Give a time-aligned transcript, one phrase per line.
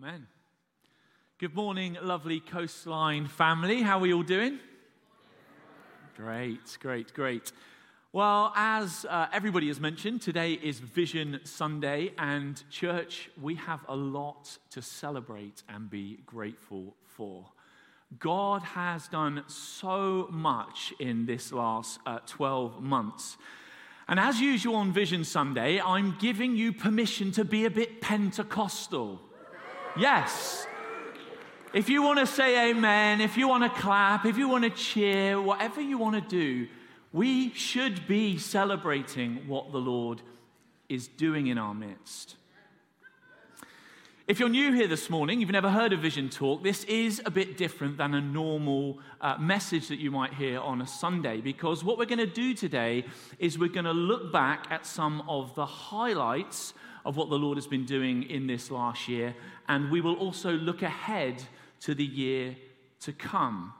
[0.00, 0.28] Amen.
[1.38, 3.82] Good morning, lovely coastline family.
[3.82, 4.60] How are we all doing?
[6.16, 7.50] Great, great, great.
[8.12, 13.96] Well, as uh, everybody has mentioned, today is Vision Sunday, and church, we have a
[13.96, 17.46] lot to celebrate and be grateful for.
[18.20, 23.36] God has done so much in this last uh, 12 months.
[24.06, 29.22] And as usual on Vision Sunday, I'm giving you permission to be a bit Pentecostal.
[29.98, 30.64] Yes.
[31.74, 34.70] If you want to say amen, if you want to clap, if you want to
[34.70, 36.68] cheer, whatever you want to do,
[37.12, 40.22] we should be celebrating what the Lord
[40.88, 42.36] is doing in our midst.
[44.28, 47.30] If you're new here this morning, you've never heard of Vision Talk, this is a
[47.30, 51.82] bit different than a normal uh, message that you might hear on a Sunday because
[51.82, 53.04] what we're going to do today
[53.38, 56.72] is we're going to look back at some of the highlights
[57.08, 59.34] of what the Lord has been doing in this last year,
[59.66, 61.42] and we will also look ahead
[61.80, 62.54] to the year
[63.00, 63.72] to come.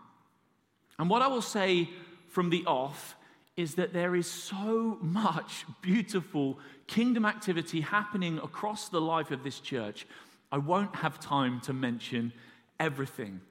[0.99, 1.91] And what I will say
[2.31, 3.17] from the off
[3.55, 9.61] is that there is so much beautiful kingdom activity happening across the life of this
[9.61, 10.07] church.
[10.51, 12.33] I won't have time to mention
[12.81, 13.43] everything.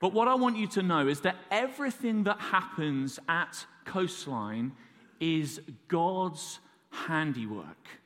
[0.00, 4.72] But what I want you to know is that everything that happens at Coastline
[5.20, 6.58] is God's
[6.90, 8.01] handiwork.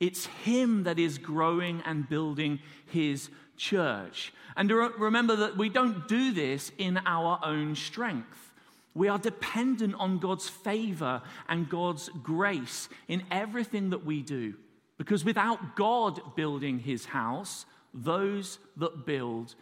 [0.00, 4.32] It's Him that is growing and building His church.
[4.56, 8.52] And remember that we don't do this in our own strength.
[8.94, 14.54] We are dependent on God's favor and God's grace in everything that we do.
[14.96, 19.54] Because without God building His house, those that build,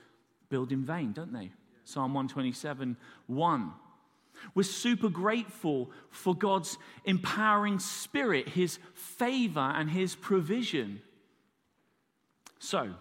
[0.48, 1.50] build in vain, don't they?
[1.84, 3.72] Psalm 127 1.
[4.54, 11.02] We're super grateful for God's empowering spirit, His favor, and His provision.
[12.58, 12.94] So,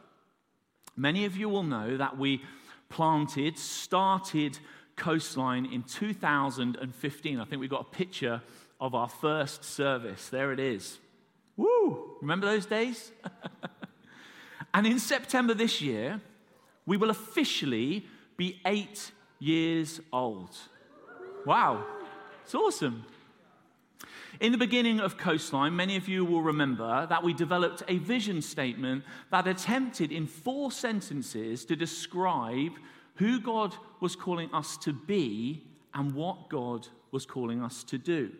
[0.96, 2.44] many of you will know that we
[2.90, 4.60] planted, started
[4.96, 7.40] Coastline in 2015.
[7.40, 8.42] I think we got a picture
[8.80, 10.30] of our first service.
[10.30, 11.00] There it is.
[11.58, 12.18] Woo!
[12.22, 13.12] Remember those days?
[14.74, 16.22] and in September this year,
[16.86, 18.06] we will officially
[18.38, 20.56] be eight years old.
[21.46, 21.86] Wow,
[22.44, 23.06] it's awesome.
[24.40, 28.42] In the beginning of Coastline, many of you will remember that we developed a vision
[28.42, 32.72] statement that attempted in four sentences to describe
[33.16, 35.64] who God was calling us to be
[35.94, 38.32] and what God was calling us to do.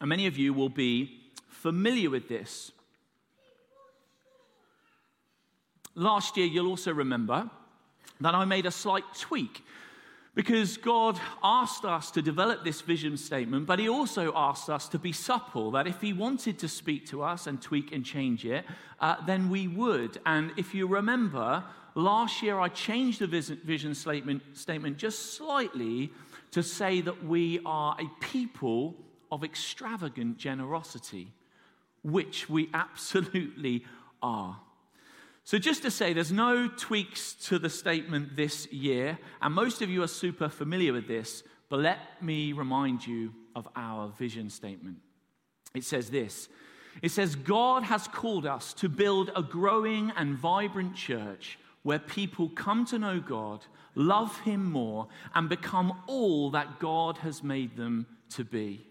[0.00, 2.72] And many of you will be familiar with this.
[5.94, 7.50] Last year, you'll also remember
[8.20, 9.62] that I made a slight tweak
[10.38, 14.98] because God asked us to develop this vision statement, but He also asked us to
[14.98, 18.64] be supple, that if He wanted to speak to us and tweak and change it,
[19.00, 20.20] uh, then we would.
[20.24, 21.64] And if you remember,
[21.96, 26.12] last year I changed the vision statement, statement just slightly
[26.52, 28.94] to say that we are a people
[29.32, 31.32] of extravagant generosity,
[32.04, 33.84] which we absolutely
[34.22, 34.60] are.
[35.48, 39.88] So, just to say, there's no tweaks to the statement this year, and most of
[39.88, 44.98] you are super familiar with this, but let me remind you of our vision statement.
[45.74, 46.50] It says this
[47.00, 52.50] It says, God has called us to build a growing and vibrant church where people
[52.50, 53.64] come to know God,
[53.94, 58.87] love Him more, and become all that God has made them to be.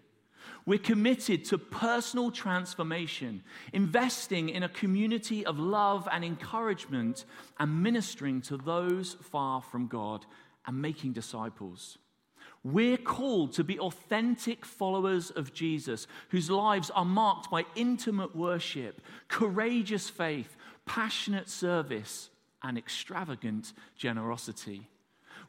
[0.68, 3.42] We're committed to personal transformation,
[3.72, 7.24] investing in a community of love and encouragement,
[7.58, 10.26] and ministering to those far from God
[10.66, 11.98] and making disciples.
[12.66, 19.00] We're called to be authentic followers of Jesus, whose lives are marked by intimate worship,
[19.30, 22.30] courageous faith, passionate service,
[22.62, 24.90] and extravagant generosity.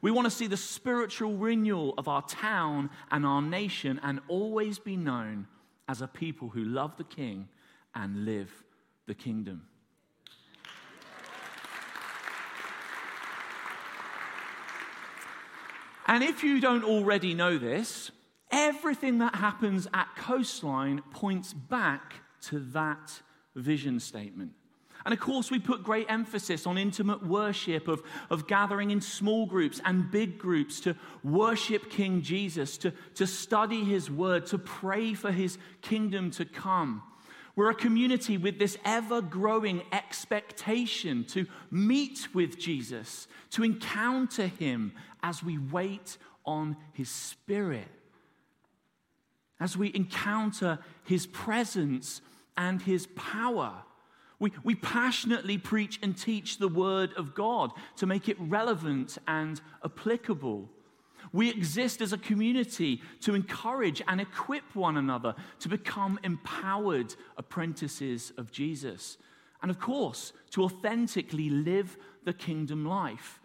[0.01, 4.79] We want to see the spiritual renewal of our town and our nation and always
[4.79, 5.47] be known
[5.89, 7.49] as a people who love the King
[7.95, 8.51] and live
[9.07, 9.63] the kingdom.
[16.07, 18.11] And if you don't already know this,
[18.51, 23.21] everything that happens at Coastline points back to that
[23.55, 24.53] vision statement.
[25.09, 29.47] And of course, we put great emphasis on intimate worship, of, of gathering in small
[29.47, 30.95] groups and big groups to
[31.25, 37.03] worship King Jesus, to, to study his word, to pray for his kingdom to come.
[37.57, 44.93] We're a community with this ever growing expectation to meet with Jesus, to encounter him
[45.23, 47.89] as we wait on his spirit,
[49.59, 52.21] as we encounter his presence
[52.59, 53.85] and his power.
[54.41, 59.61] We, we passionately preach and teach the word of God to make it relevant and
[59.85, 60.69] applicable.
[61.33, 68.33] We exist as a community to encourage and equip one another to become empowered apprentices
[68.39, 69.19] of Jesus.
[69.61, 73.38] And of course, to authentically live the kingdom life.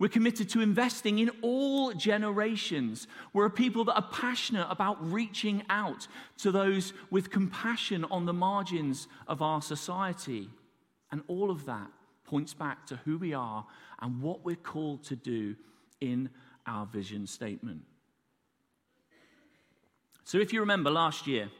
[0.00, 3.06] We're committed to investing in all generations.
[3.34, 6.08] We're a people that are passionate about reaching out
[6.38, 10.48] to those with compassion on the margins of our society.
[11.12, 11.90] And all of that
[12.24, 13.66] points back to who we are
[14.00, 15.54] and what we're called to do
[16.00, 16.30] in
[16.66, 17.82] our vision statement.
[20.24, 21.50] So, if you remember last year,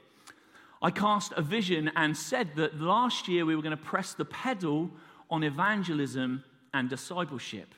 [0.80, 4.24] I cast a vision and said that last year we were going to press the
[4.24, 4.90] pedal
[5.28, 6.42] on evangelism
[6.72, 7.74] and discipleship.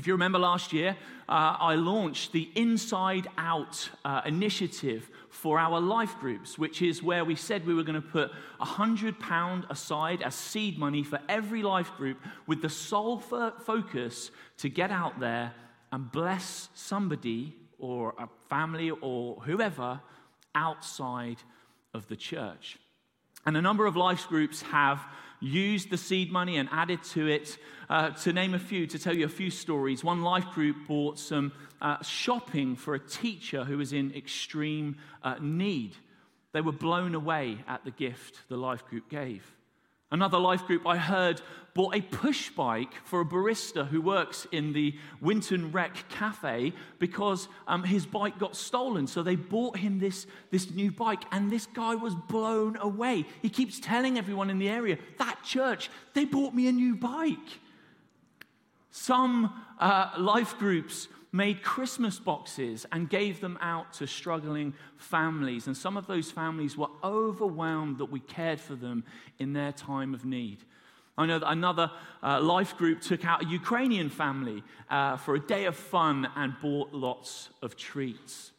[0.00, 0.96] If you remember last year,
[1.28, 7.22] uh, I launched the Inside Out uh, initiative for our life groups, which is where
[7.22, 8.30] we said we were going to put
[8.62, 12.16] £100 aside as seed money for every life group
[12.46, 15.52] with the sole focus to get out there
[15.92, 20.00] and bless somebody or a family or whoever
[20.54, 21.42] outside
[21.92, 22.78] of the church.
[23.44, 25.04] And a number of life groups have
[25.40, 27.58] used the seed money and added to it.
[27.88, 31.18] Uh, to name a few, to tell you a few stories, one life group bought
[31.18, 35.96] some uh, shopping for a teacher who was in extreme uh, need.
[36.52, 39.44] They were blown away at the gift the life group gave.
[40.10, 41.40] Another life group I heard
[41.72, 47.46] bought a push bike for a barista who works in the Winton Rec Cafe because
[47.68, 49.06] um, his bike got stolen.
[49.06, 53.24] So they bought him this, this new bike, and this guy was blown away.
[53.40, 57.38] He keeps telling everyone in the area, that church, they bought me a new bike.
[58.90, 65.66] Some uh, life groups made Christmas boxes and gave them out to struggling families.
[65.66, 69.04] And some of those families were overwhelmed that we cared for them
[69.38, 70.64] in their time of need.
[71.16, 71.90] I know that another
[72.22, 76.54] uh, life group took out a Ukrainian family uh, for a day of fun and
[76.62, 78.52] bought lots of treats.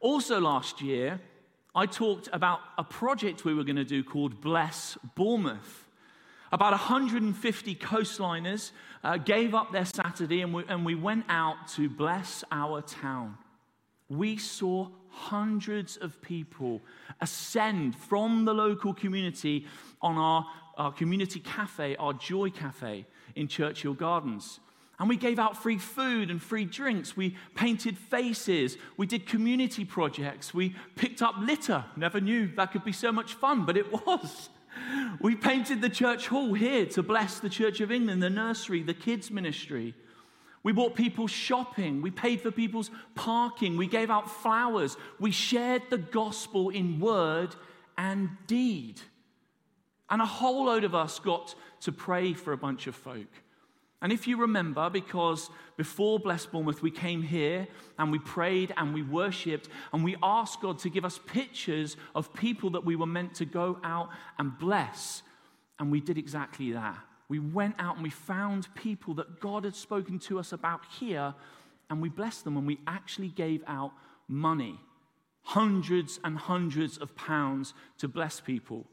[0.00, 1.20] Also, last year,
[1.74, 5.86] I talked about a project we were going to do called Bless Bournemouth.
[6.52, 8.72] About 150 coastliners
[9.04, 13.36] uh, gave up their Saturday and we, and we went out to bless our town.
[14.08, 16.80] We saw hundreds of people
[17.20, 19.66] ascend from the local community
[20.00, 20.46] on our,
[20.76, 24.60] our community cafe, our Joy Cafe in Churchill Gardens.
[24.98, 27.16] And we gave out free food and free drinks.
[27.16, 28.78] We painted faces.
[28.96, 30.54] We did community projects.
[30.54, 31.84] We picked up litter.
[31.96, 34.48] Never knew that could be so much fun, but it was.
[35.20, 38.94] We painted the church hall here to bless the Church of England, the nursery, the
[38.94, 39.94] kids' ministry.
[40.62, 42.02] We bought people shopping.
[42.02, 43.76] We paid for people's parking.
[43.76, 44.96] We gave out flowers.
[45.20, 47.54] We shared the gospel in word
[47.96, 49.00] and deed.
[50.10, 53.28] And a whole load of us got to pray for a bunch of folk.
[54.02, 57.66] And if you remember, because before Bless Bournemouth, we came here
[57.98, 62.32] and we prayed and we worshipped and we asked God to give us pictures of
[62.34, 65.22] people that we were meant to go out and bless.
[65.78, 66.98] And we did exactly that.
[67.28, 71.34] We went out and we found people that God had spoken to us about here
[71.88, 73.92] and we blessed them and we actually gave out
[74.28, 74.78] money
[75.42, 78.84] hundreds and hundreds of pounds to bless people.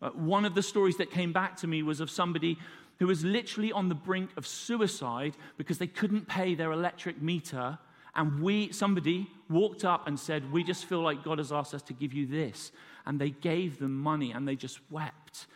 [0.00, 2.56] Uh, one of the stories that came back to me was of somebody
[3.00, 7.78] who was literally on the brink of suicide because they couldn't pay their electric meter.
[8.14, 11.82] And we, somebody walked up and said, We just feel like God has asked us
[11.82, 12.72] to give you this.
[13.06, 15.46] And they gave them money and they just wept.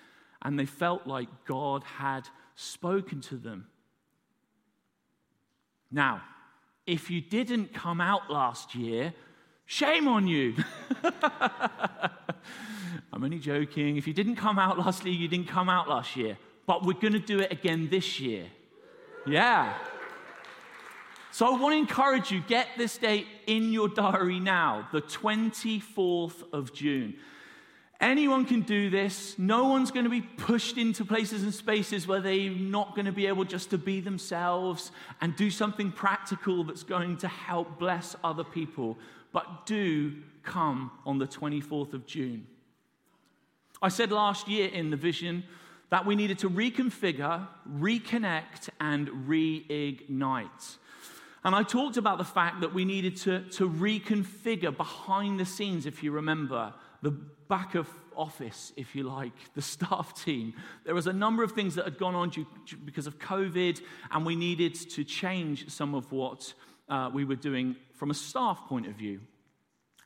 [0.41, 3.67] And they felt like God had spoken to them.
[5.91, 6.23] Now,
[6.87, 9.13] if you didn't come out last year,
[9.67, 10.55] shame on you.
[13.13, 13.99] I'm only joking.
[13.99, 16.95] If you didn't come out last year, you didn't come out last year but we're
[16.95, 18.47] going to do it again this year.
[19.27, 19.75] Yeah.
[21.31, 26.45] So I want to encourage you get this date in your diary now, the 24th
[26.53, 27.15] of June.
[28.01, 29.37] Anyone can do this.
[29.39, 33.13] No one's going to be pushed into places and spaces where they're not going to
[33.13, 34.91] be able just to be themselves
[35.21, 38.99] and do something practical that's going to help bless other people.
[39.33, 42.47] But do come on the 24th of June.
[43.81, 45.45] I said last year in the vision
[45.95, 50.77] that we needed to reconfigure, reconnect, and reignite.
[51.45, 55.87] And I talked about the fact that we needed to, to reconfigure behind the scenes,
[55.87, 60.55] if you remember, the back of office, if you like, the staff team.
[60.85, 62.45] There was a number of things that had gone on due,
[62.85, 66.55] because of COVID, and we needed to change some of what
[66.89, 69.21] uh, we were doing from a staff point of view.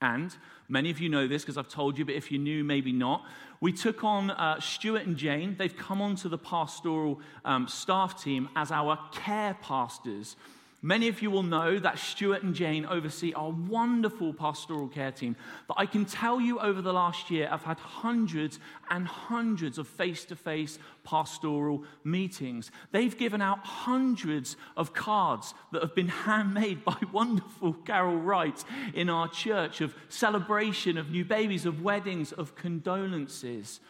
[0.01, 0.37] And
[0.69, 3.25] many of you know this because I've told you, but if you're new, maybe not.
[3.61, 5.57] We took on uh, Stuart and Jane.
[5.59, 10.37] They've come onto the pastoral um, staff team as our care pastors.
[10.81, 15.35] Many of you will know that Stuart and Jane oversee our wonderful pastoral care team.
[15.67, 19.89] But I can tell you over the last year, I've had hundreds and hundreds of
[19.89, 22.71] face to face pastoral meetings.
[22.93, 29.11] They've given out hundreds of cards that have been handmade by wonderful Carol Wright in
[29.11, 33.81] our church of celebration of new babies, of weddings, of condolences.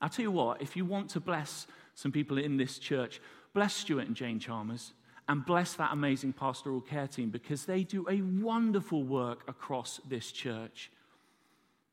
[0.00, 3.20] I'll tell you what, if you want to bless some people in this church,
[3.52, 4.92] bless Stuart and Jane Chalmers
[5.30, 10.32] and bless that amazing pastoral care team because they do a wonderful work across this
[10.32, 10.90] church.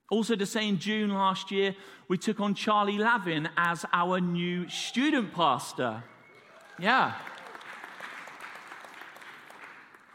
[0.09, 1.75] Also, to say in June last year,
[2.07, 6.03] we took on Charlie Lavin as our new student pastor.
[6.79, 7.13] Yeah.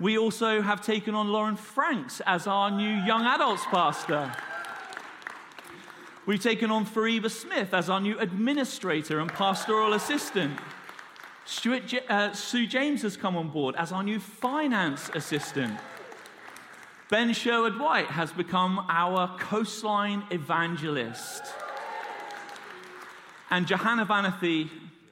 [0.00, 4.32] We also have taken on Lauren Franks as our new young adults pastor.
[6.26, 10.58] We've taken on Fariba Smith as our new administrator and pastoral assistant.
[11.44, 15.78] Stuart uh, Sue James has come on board as our new finance assistant.
[17.10, 21.42] Ben Sherwood White has become our coastline evangelist.
[23.50, 24.70] And Johanna Vanathy,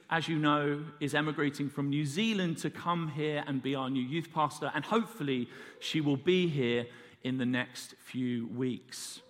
[0.09, 4.01] as you know, is emigrating from New Zealand to come here and be our new
[4.01, 5.47] youth pastor, and hopefully
[5.79, 6.87] she will be here
[7.23, 9.21] in the next few weeks.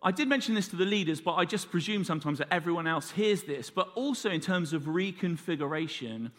[0.00, 3.10] I did mention this to the leaders, but I just presume sometimes that everyone else
[3.10, 3.68] hears this.
[3.68, 6.30] But also, in terms of reconfiguration,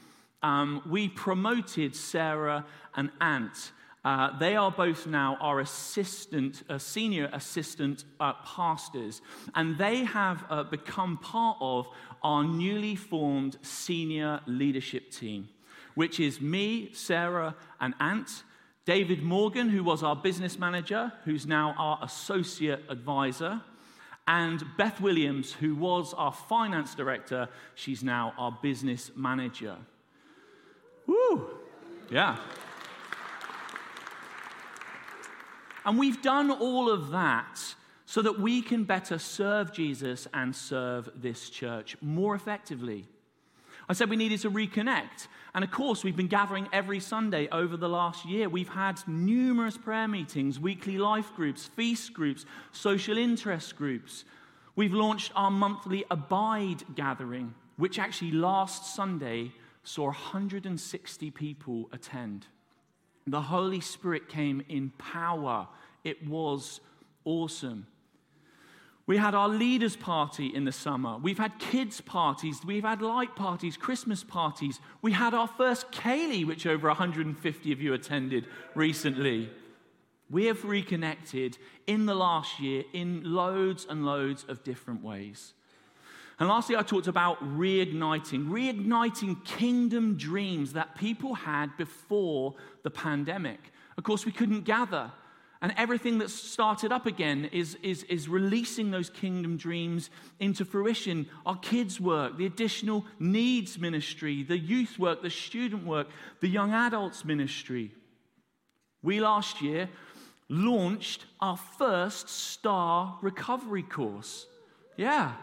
[0.41, 3.71] um, we promoted Sarah and Ant.
[4.05, 9.21] Uh, they are both now our assistant, uh, senior assistant uh, pastors,
[9.55, 11.85] and they have uh, become part of
[12.23, 15.49] our newly formed senior leadership team,
[15.95, 18.43] which is me, Sarah, and Ant.
[18.89, 23.61] David Morgan, who was our business manager, who's now our associate advisor,
[24.27, 29.75] and Beth Williams, who was our finance director, she's now our business manager.
[31.05, 31.51] Woo!
[32.09, 32.37] Yeah.
[35.85, 37.59] And we've done all of that
[38.07, 43.05] so that we can better serve Jesus and serve this church more effectively.
[43.89, 45.27] I said we needed to reconnect.
[45.55, 48.47] And of course, we've been gathering every Sunday over the last year.
[48.47, 54.25] We've had numerous prayer meetings, weekly life groups, feast groups, social interest groups.
[54.75, 59.51] We've launched our monthly Abide gathering, which actually last Sunday
[59.83, 62.45] saw 160 people attend.
[63.25, 65.67] The Holy Spirit came in power.
[66.03, 66.79] It was
[67.25, 67.87] awesome.
[69.09, 71.17] We had our leaders' party in the summer.
[71.17, 72.63] We've had kids' parties.
[72.63, 74.79] We've had light parties, Christmas parties.
[75.01, 79.49] We had our first ceilidh, which over 150 of you attended recently.
[80.29, 85.55] We have reconnected in the last year in loads and loads of different ways.
[86.39, 93.73] And lastly, I talked about reigniting, reigniting kingdom dreams that people had before the pandemic.
[93.97, 95.11] Of course, we couldn't gather.
[95.61, 101.27] And everything that's started up again is, is, is releasing those kingdom dreams into fruition.
[101.45, 106.07] Our kids' work, the additional needs ministry, the youth work, the student work,
[106.39, 107.91] the young adults ministry.
[109.01, 109.89] We last year
[110.47, 114.47] launched our first star recovery course.
[114.95, 115.33] Yeah.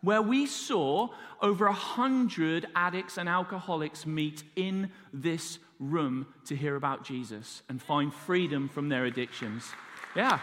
[0.00, 6.76] Where we saw over a hundred addicts and alcoholics meet in this room to hear
[6.76, 9.70] about Jesus and find freedom from their addictions.
[10.14, 10.40] Yeah.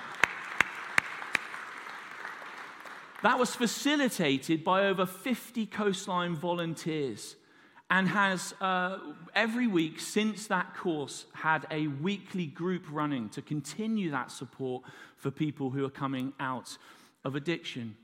[3.24, 7.36] That was facilitated by over 50 coastline volunteers
[7.92, 8.98] and has uh,
[9.36, 14.84] every week since that course had a weekly group running to continue that support
[15.18, 16.78] for people who are coming out
[17.26, 17.96] of addiction.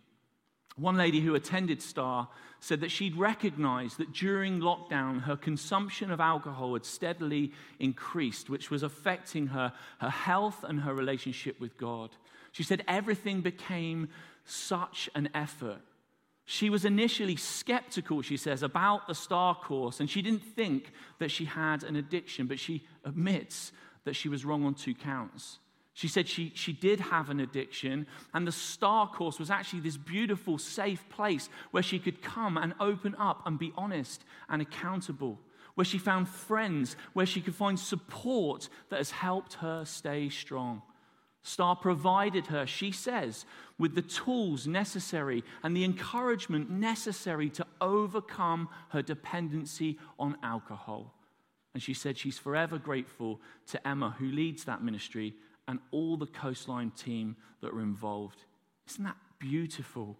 [0.78, 2.30] One lady who attended STAR
[2.60, 8.70] said that she'd recognized that during lockdown, her consumption of alcohol had steadily increased, which
[8.70, 12.12] was affecting her, her health and her relationship with God.
[12.52, 14.10] She said everything became
[14.46, 15.82] such an effort.
[16.46, 21.32] She was initially skeptical, she says, about the STAR course, and she didn't think that
[21.32, 23.72] she had an addiction, but she admits
[24.06, 25.60] that she was wrong on two counts.
[25.98, 29.98] She said she, she did have an addiction, and the STAR course was actually this
[29.98, 35.40] beautiful, safe place where she could come and open up and be honest and accountable,
[35.74, 40.84] where she found friends, where she could find support that has helped her stay strong.
[41.42, 43.48] STAR provided her, she says,
[43.80, 51.16] with the tools necessary and the encouragement necessary to overcome her dependency on alcohol.
[51.74, 55.34] And she said she's forever grateful to Emma, who leads that ministry,
[55.68, 58.44] and all the coastline team that are involved.
[58.90, 60.18] Isn't that beautiful?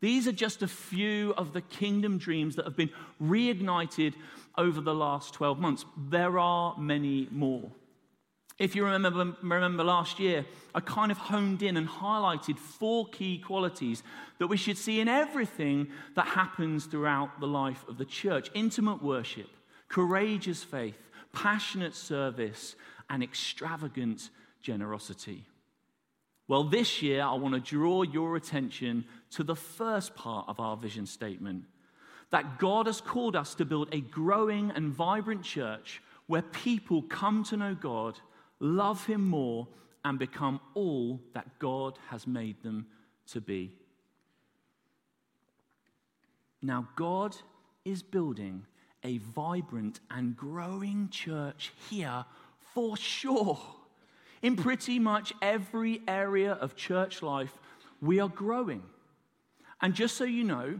[0.00, 4.14] These are just a few of the kingdom dreams that have been reignited
[4.56, 5.84] over the last 12 months.
[5.96, 7.70] There are many more.
[8.58, 13.38] If you remember, remember last year, I kind of honed in and highlighted four key
[13.38, 14.02] qualities
[14.38, 19.02] that we should see in everything that happens throughout the life of the church intimate
[19.02, 19.50] worship,
[19.88, 20.96] courageous faith,
[21.34, 22.76] passionate service,
[23.08, 24.30] and extravagant
[24.62, 25.44] generosity.
[26.48, 30.76] Well, this year, I want to draw your attention to the first part of our
[30.76, 31.64] vision statement
[32.30, 37.44] that God has called us to build a growing and vibrant church where people come
[37.44, 38.18] to know God
[38.60, 39.68] love Him more,
[40.04, 42.86] and become all that God has made them
[43.32, 43.72] to be.
[46.62, 47.36] Now, God
[47.84, 48.66] is building
[49.02, 52.24] a vibrant and growing church here
[52.76, 53.58] for sure.
[54.42, 57.58] In pretty much every area of church life,
[58.02, 58.82] we are growing.
[59.80, 60.78] And just so you know,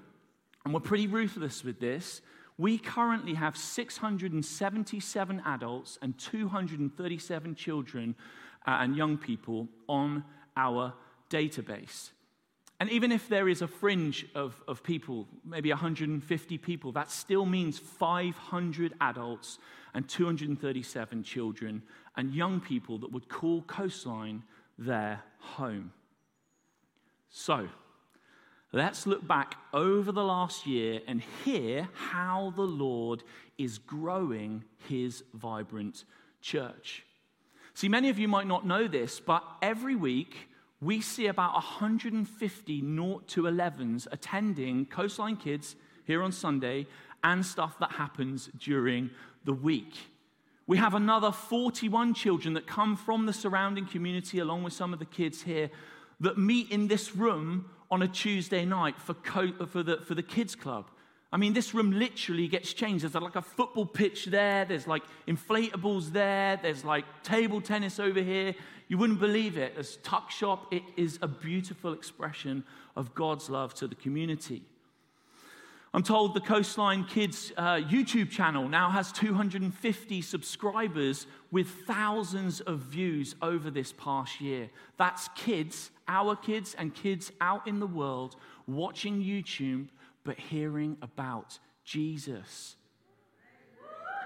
[0.63, 2.21] and we're pretty ruthless with this,
[2.59, 8.15] we currently have 677 adults and 237 children
[8.67, 10.23] uh, and young people on
[10.55, 10.93] our
[11.31, 12.11] database.
[12.79, 17.47] And even if there is a fringe of, of people, maybe 150 people, that still
[17.47, 19.59] means 500 adults
[19.95, 21.83] and 237 children
[22.17, 24.43] and young people that would call Coastline
[24.79, 25.93] their home.
[27.31, 27.69] So,
[28.77, 33.23] Let's look back over the last year and hear how the Lord
[33.57, 36.05] is growing his vibrant
[36.43, 37.05] church.
[37.73, 42.83] See, many of you might not know this, but every week we see about 150
[42.83, 46.87] naught to 11s attending Coastline Kids here on Sunday
[47.25, 49.11] and stuff that happens during
[49.45, 49.95] the week.
[50.67, 54.99] We have another 41 children that come from the surrounding community, along with some of
[54.99, 55.71] the kids here,
[56.21, 60.23] that meet in this room on a Tuesday night for, co- for, the, for the
[60.23, 60.91] kids' club.
[61.37, 63.05] I mean, this room literally gets changed.
[63.05, 68.23] There's like a football pitch there, there's like inflatables there, there's like table tennis over
[68.23, 68.55] here.
[68.89, 69.75] You wouldn't believe it.
[69.75, 70.73] There's tuck shop.
[70.73, 72.65] It is a beautiful expression
[72.97, 74.63] of God's love to the community.
[75.93, 82.79] I'm told the Coastline Kids uh, YouTube channel now has 250 subscribers with thousands of
[82.79, 84.71] views over this past year.
[84.97, 89.89] That's kids, our kids, and kids out in the world watching YouTube
[90.27, 92.75] but hearing about Jesus.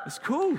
[0.06, 0.58] It's cool.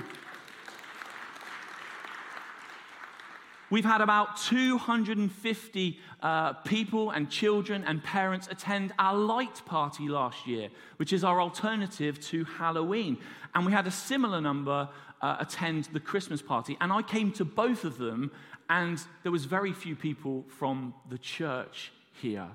[3.70, 10.46] We've had about 250 uh, people and children and parents attend our light party last
[10.46, 13.18] year, which is our alternative to Halloween.
[13.54, 14.88] And we had a similar number
[15.20, 16.76] uh, attend the Christmas party.
[16.80, 18.30] And I came to both of them,
[18.68, 22.50] and there was very few people from the church here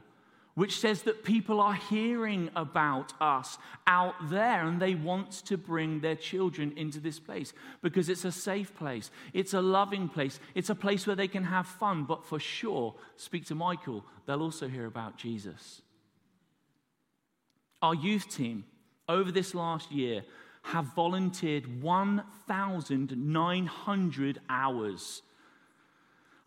[0.58, 6.00] which says that people are hearing about us out there and they want to bring
[6.00, 10.72] their children into this place because it's a safe place, it's a loving place, it's
[10.72, 14.68] a place where they can have fun, but for sure, speak to Michael, they'll also
[14.68, 15.84] hear about Jesus.
[17.84, 18.66] Our youth team
[19.08, 20.24] over this last year
[20.64, 25.22] have volunteered 1,900 hours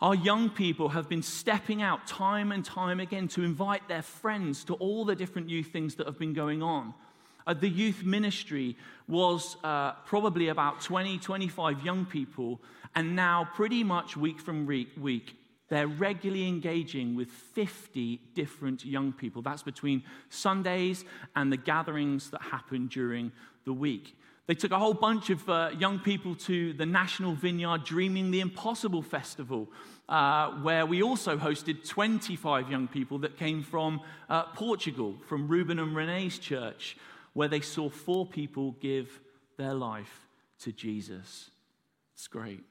[0.00, 4.64] our young people have been stepping out time and time again to invite their friends
[4.64, 6.94] to all the different youth things that have been going on.
[7.46, 8.76] Uh, the youth ministry
[9.08, 12.60] was uh, probably about 20, 25 young people,
[12.94, 15.36] and now, pretty much week from week,
[15.68, 19.42] they're regularly engaging with 50 different young people.
[19.42, 21.04] That's between Sundays
[21.36, 23.30] and the gatherings that happen during
[23.64, 24.16] the week.
[24.50, 28.40] They took a whole bunch of uh, young people to the National Vineyard Dreaming the
[28.40, 29.68] Impossible Festival,
[30.08, 35.78] uh, where we also hosted 25 young people that came from uh, Portugal, from Ruben
[35.78, 36.96] and Renee's church,
[37.32, 39.20] where they saw four people give
[39.56, 40.26] their life
[40.62, 41.52] to Jesus.
[42.14, 42.64] It's great.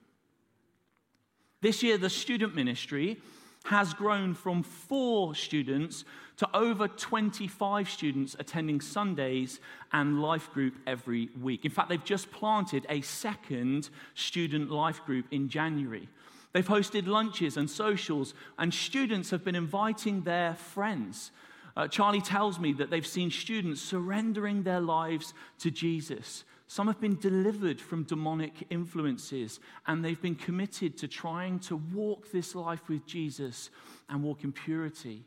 [1.61, 3.21] This year, the student ministry
[3.69, 6.03] has grown from four students
[6.37, 9.59] to over 25 students attending Sundays
[9.93, 11.65] and life group every week.
[11.65, 16.09] In fact, they've just planted a second student life group in January.
[16.51, 21.29] They've hosted lunches and socials, and students have been inviting their friends.
[21.77, 26.43] Uh, Charlie tells me that they've seen students surrendering their lives to Jesus.
[26.71, 32.31] Some have been delivered from demonic influences, and they've been committed to trying to walk
[32.31, 33.71] this life with Jesus
[34.07, 35.25] and walk in purity.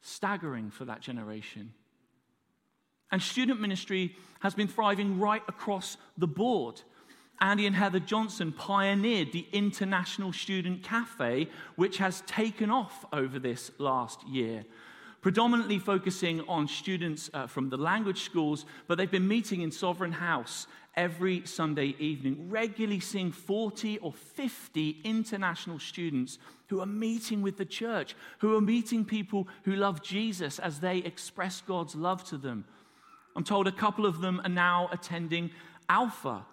[0.00, 1.72] Staggering for that generation.
[3.10, 6.82] And student ministry has been thriving right across the board.
[7.40, 13.72] Andy and Heather Johnson pioneered the International Student Cafe, which has taken off over this
[13.78, 14.64] last year,
[15.24, 20.12] predominantly focusing on students uh, from the language schools, but they've been meeting in Sovereign
[20.12, 27.56] House every Sunday evening, regularly seeing 40 or 50 international students who are meeting with
[27.56, 32.36] the church, who are meeting people who love Jesus as they express God's love to
[32.36, 32.66] them.
[33.34, 35.52] I'm told a couple of them are now attending
[35.88, 36.44] Alpha.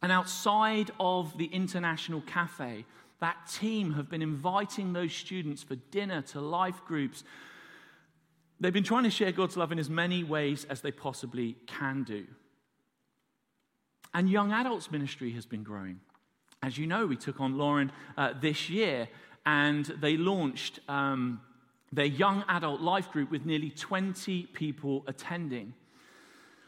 [0.00, 2.84] And outside of the International Cafe,
[3.20, 7.22] that team have been inviting those students for dinner to life groups.
[8.58, 12.02] They've been trying to share God's love in as many ways as they possibly can
[12.02, 12.26] do.
[14.12, 16.00] And young adults ministry has been growing.
[16.62, 19.08] As you know, we took on Lauren uh, this year,
[19.46, 21.40] and they launched um,
[21.92, 25.74] their young adult life group with nearly 20 people attending.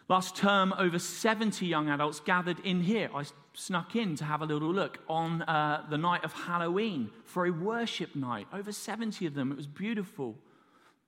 [0.09, 3.11] Last term, over 70 young adults gathered in here.
[3.15, 7.47] I snuck in to have a little look on uh, the night of Halloween for
[7.47, 8.47] a worship night.
[8.53, 9.53] Over 70 of them.
[9.53, 10.37] It was beautiful.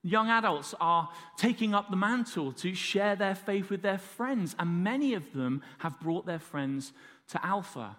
[0.02, 4.84] Young adults are taking up the mantle to share their faith with their friends, and
[4.84, 6.92] many of them have brought their friends
[7.28, 7.96] to Alpha.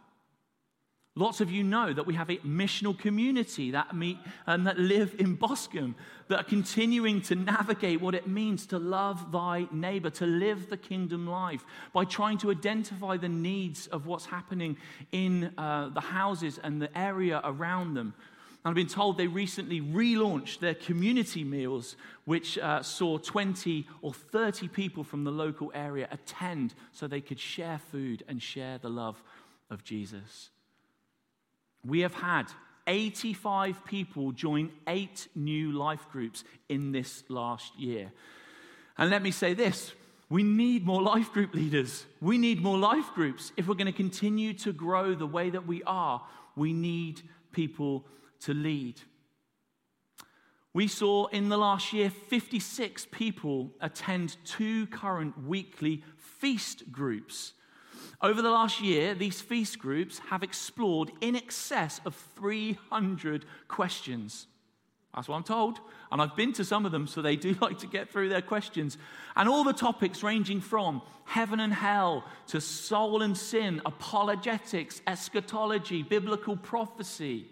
[1.17, 5.15] Lots of you know that we have a missional community that meet and that live
[5.17, 5.95] in Boscombe,
[6.27, 10.75] that are continuing to navigate what it means to love thy neighbor, to live the
[10.75, 14.75] kingdom life by trying to identify the needs of what's happening
[15.13, 18.13] in uh, the houses and the area around them.
[18.65, 24.13] And I've been told they recently relaunched their community meals, which uh, saw 20 or
[24.13, 28.89] 30 people from the local area attend so they could share food and share the
[28.89, 29.23] love
[29.69, 30.49] of Jesus.
[31.85, 32.45] We have had
[32.87, 38.11] 85 people join eight new life groups in this last year.
[38.97, 39.93] And let me say this
[40.29, 42.05] we need more life group leaders.
[42.19, 43.51] We need more life groups.
[43.57, 46.21] If we're going to continue to grow the way that we are,
[46.55, 47.21] we need
[47.51, 48.05] people
[48.41, 48.99] to lead.
[50.73, 57.53] We saw in the last year 56 people attend two current weekly feast groups.
[58.21, 64.47] Over the last year, these feast groups have explored in excess of 300 questions.
[65.13, 65.79] That's what I'm told.
[66.11, 68.41] And I've been to some of them, so they do like to get through their
[68.41, 68.97] questions.
[69.35, 76.03] And all the topics ranging from heaven and hell to soul and sin, apologetics, eschatology,
[76.03, 77.47] biblical prophecy.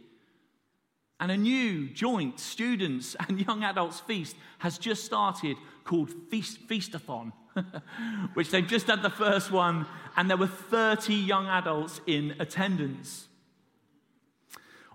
[1.19, 7.32] And a new joint students and young adults feast has just started called Feast, Feastathon,
[8.33, 9.85] which they've just had the first one,
[10.15, 13.27] and there were 30 young adults in attendance.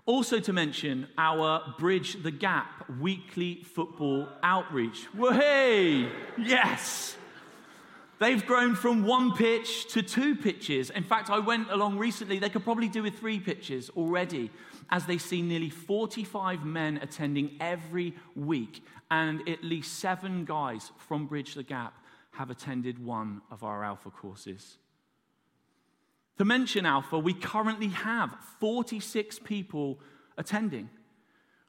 [0.05, 5.07] Also, to mention our Bridge the Gap weekly football outreach.
[5.15, 6.09] Woohoo!
[6.37, 7.15] Yes!
[8.17, 10.89] They've grown from one pitch to two pitches.
[10.89, 14.51] In fact, I went along recently, they could probably do with three pitches already
[14.89, 21.27] as they see nearly 45 men attending every week, and at least seven guys from
[21.27, 21.93] Bridge the Gap
[22.39, 24.77] have attended one of our Alpha courses.
[26.37, 29.99] To mention Alpha, we currently have 46 people
[30.37, 30.89] attending.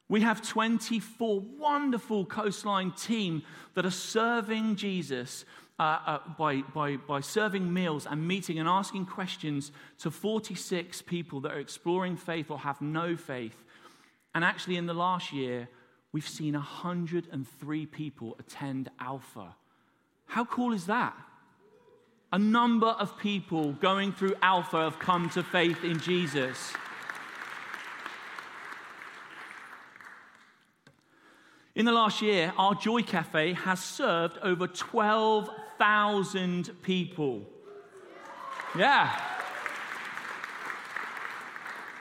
[0.07, 5.43] We have 24 wonderful coastline team that are serving Jesus
[5.77, 11.41] uh, uh, by, by, by serving meals and meeting and asking questions to 46 people
[11.41, 13.61] that are exploring faith or have no faith.
[14.33, 15.67] And actually, in the last year,
[16.13, 19.57] we've seen 103 people attend Alpha.
[20.31, 21.13] How cool is that?
[22.31, 26.71] A number of people going through Alpha have come to faith in Jesus.
[31.75, 37.41] In the last year, our Joy Cafe has served over 12,000 people.
[38.77, 39.13] Yeah.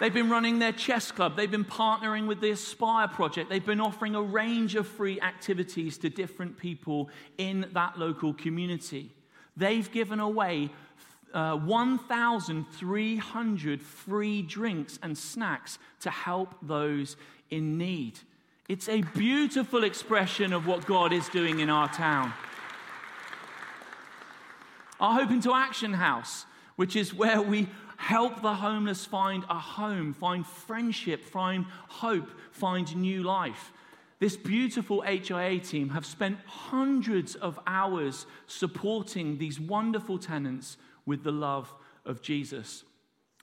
[0.00, 1.36] They've been running their chess club.
[1.36, 3.50] They've been partnering with the Aspire Project.
[3.50, 9.10] They've been offering a range of free activities to different people in that local community.
[9.58, 10.70] They've given away
[11.34, 17.18] uh, 1,300 free drinks and snacks to help those
[17.50, 18.18] in need.
[18.70, 22.32] It's a beautiful expression of what God is doing in our town.
[24.98, 27.68] Our Hope into Action House, which is where we
[28.00, 33.72] help the homeless find a home, find friendship, find hope, find new life.
[34.18, 41.30] This beautiful HIA team have spent hundreds of hours supporting these wonderful tenants with the
[41.30, 41.72] love
[42.06, 42.84] of Jesus.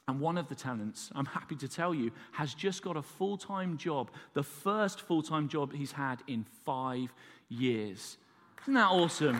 [0.08, 3.38] And one of the tenants, I'm happy to tell you, has just got a full
[3.38, 7.13] time job, the first full time job he's had in five
[7.48, 8.17] years.
[8.63, 9.39] Isn't that awesome?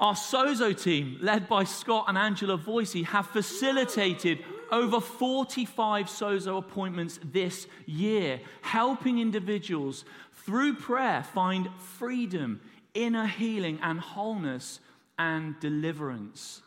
[0.00, 7.18] Our Sozo team, led by Scott and Angela Voicey, have facilitated over 45 Sozo appointments
[7.24, 10.04] this year, helping individuals
[10.44, 12.60] through prayer find freedom,
[12.94, 14.78] inner healing, and wholeness
[15.18, 16.62] and deliverance.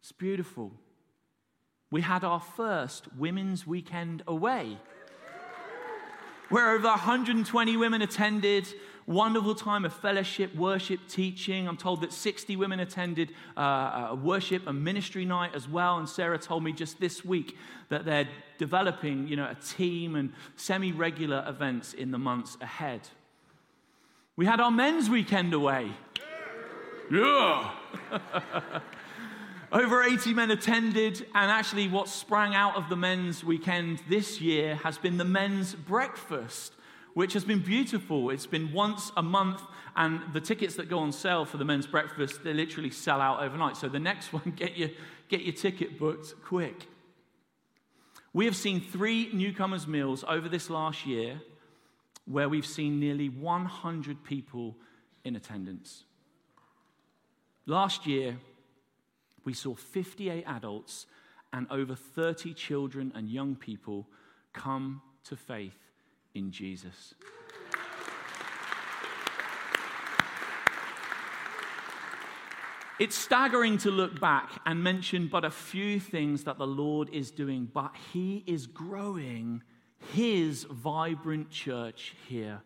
[0.00, 0.72] It's beautiful.
[1.90, 4.76] We had our first women's weekend away,
[6.50, 8.68] where over 120 women attended
[9.08, 11.66] wonderful time of fellowship, worship, teaching.
[11.66, 15.96] I'm told that 60 women attended uh, a worship and ministry night as well.
[15.98, 17.56] And Sarah told me just this week
[17.88, 23.00] that they're developing, you know, a team and semi-regular events in the months ahead.
[24.36, 25.90] We had our men's weekend away.
[27.10, 27.70] Yeah.
[29.72, 34.76] Over 80 men attended, and actually, what sprang out of the men's weekend this year
[34.76, 36.72] has been the men's breakfast
[37.18, 38.30] which has been beautiful.
[38.30, 39.60] It's been once a month,
[39.96, 43.42] and the tickets that go on sale for the men's breakfast, they literally sell out
[43.42, 43.76] overnight.
[43.76, 44.90] So the next one, get your,
[45.28, 46.86] get your ticket booked quick.
[48.32, 51.40] We have seen three newcomers' meals over this last year
[52.24, 54.76] where we've seen nearly 100 people
[55.24, 56.04] in attendance.
[57.66, 58.38] Last year,
[59.44, 61.06] we saw 58 adults
[61.52, 64.06] and over 30 children and young people
[64.52, 65.87] come to faith
[66.38, 67.14] in Jesus.
[72.98, 77.30] It's staggering to look back and mention but a few things that the Lord is
[77.30, 79.62] doing, but He is growing
[80.14, 82.60] His vibrant church here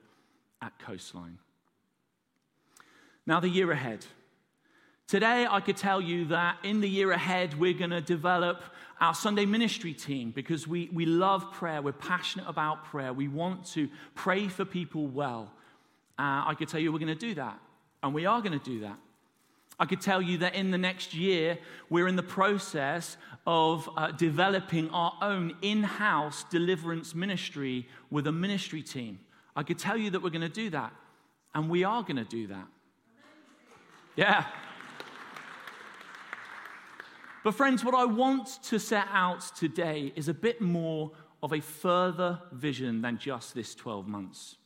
[0.62, 1.38] at Coastline.
[3.26, 4.06] Now, the year ahead.
[5.12, 8.62] Today, I could tell you that in the year ahead, we're going to develop
[8.98, 11.82] our Sunday ministry team because we, we love prayer.
[11.82, 13.12] We're passionate about prayer.
[13.12, 15.52] We want to pray for people well.
[16.18, 17.58] Uh, I could tell you we're going to do that,
[18.02, 18.96] and we are going to do that.
[19.78, 21.58] I could tell you that in the next year,
[21.90, 28.32] we're in the process of uh, developing our own in house deliverance ministry with a
[28.32, 29.18] ministry team.
[29.54, 30.94] I could tell you that we're going to do that,
[31.54, 32.66] and we are going to do that.
[34.16, 34.46] Yeah.
[37.44, 41.10] But, friends, what I want to set out today is a bit more
[41.42, 44.56] of a further vision than just this 12 months.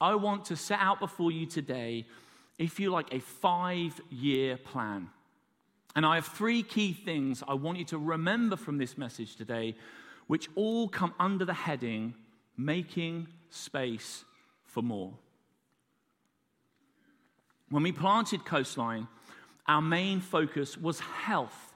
[0.00, 2.06] I want to set out before you today,
[2.56, 5.10] if you like, a five year plan.
[5.96, 9.74] And I have three key things I want you to remember from this message today,
[10.28, 12.14] which all come under the heading
[12.56, 14.24] making space
[14.62, 15.14] for more.
[17.70, 19.08] When we planted Coastline,
[19.66, 21.73] our main focus was health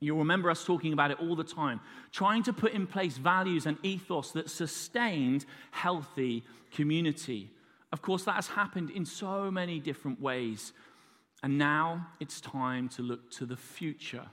[0.00, 1.80] You'll remember us talking about it all the time,
[2.12, 7.50] trying to put in place values and ethos that sustained healthy community.
[7.92, 10.72] Of course, that has happened in so many different ways.
[11.42, 14.26] And now it's time to look to the future.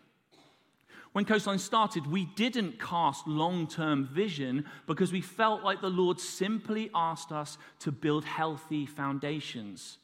[1.13, 6.19] When Coastline started, we didn't cast long term vision because we felt like the Lord
[6.19, 9.97] simply asked us to build healthy foundations.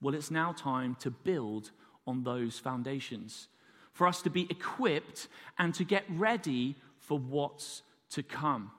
[0.00, 1.70] Well, it's now time to build
[2.06, 3.46] on those foundations
[3.92, 5.28] for us to be equipped
[5.58, 8.70] and to get ready for what's to come.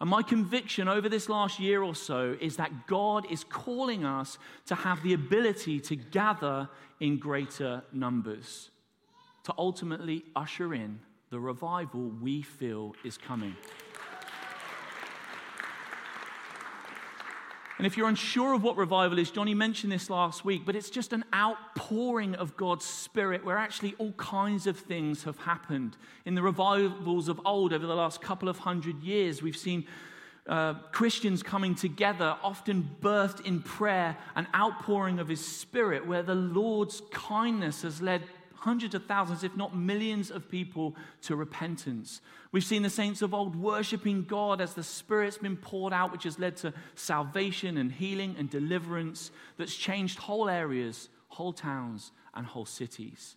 [0.00, 4.38] And my conviction over this last year or so is that God is calling us
[4.66, 6.68] to have the ability to gather
[7.00, 8.70] in greater numbers,
[9.44, 13.54] to ultimately usher in the revival we feel is coming.
[17.80, 20.90] And if you're unsure of what revival is, Johnny mentioned this last week, but it's
[20.90, 25.96] just an outpouring of God's Spirit where actually all kinds of things have happened.
[26.26, 29.86] In the revivals of old, over the last couple of hundred years, we've seen
[30.46, 36.34] uh, Christians coming together, often birthed in prayer, an outpouring of His Spirit, where the
[36.34, 38.24] Lord's kindness has led
[38.60, 42.20] hundreds of thousands, if not millions, of people to repentance.
[42.52, 46.24] We've seen the saints of old worshiping God as the Spirit's been poured out, which
[46.24, 52.46] has led to salvation and healing and deliverance that's changed whole areas, whole towns, and
[52.46, 53.36] whole cities.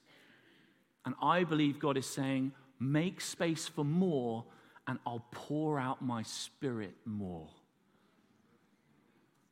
[1.06, 4.44] And I believe God is saying, make space for more,
[4.88, 7.48] and I'll pour out my Spirit more.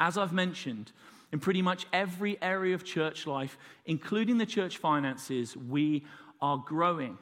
[0.01, 0.91] As I've mentioned,
[1.31, 6.05] in pretty much every area of church life, including the church finances, we
[6.41, 7.17] are growing.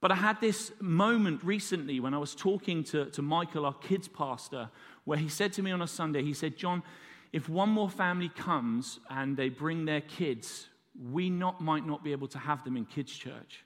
[0.00, 4.06] But I had this moment recently when I was talking to, to Michael, our kids
[4.06, 4.68] pastor,
[5.04, 6.82] where he said to me on a Sunday, he said, John,
[7.32, 10.68] if one more family comes and they bring their kids,
[11.10, 13.64] we not, might not be able to have them in kids' church.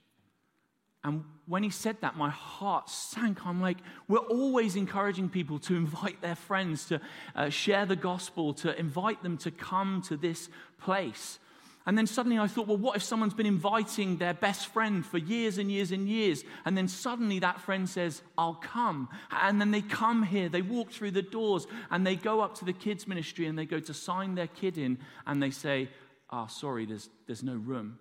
[1.08, 3.46] And when he said that, my heart sank.
[3.46, 7.00] I'm like, we're always encouraging people to invite their friends to
[7.34, 11.38] uh, share the gospel, to invite them to come to this place.
[11.86, 15.16] And then suddenly I thought, well, what if someone's been inviting their best friend for
[15.16, 16.44] years and years and years?
[16.66, 19.08] And then suddenly that friend says, I'll come.
[19.30, 22.66] And then they come here, they walk through the doors, and they go up to
[22.66, 25.88] the kids' ministry and they go to sign their kid in, and they say,
[26.30, 27.98] Ah, oh, sorry, there's, there's no room.